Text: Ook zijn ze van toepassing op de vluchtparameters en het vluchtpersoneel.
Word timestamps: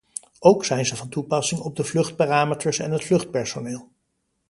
Ook 0.39 0.65
zijn 0.65 0.85
ze 0.85 0.95
van 0.95 1.09
toepassing 1.09 1.61
op 1.61 1.75
de 1.75 1.83
vluchtparameters 1.83 2.79
en 2.79 2.91
het 2.91 3.03
vluchtpersoneel. 3.05 3.91